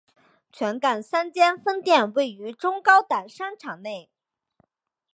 [0.51, 4.09] 全港三间分店都位于中高档商场内。